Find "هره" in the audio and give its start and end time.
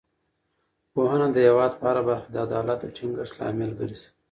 1.89-2.01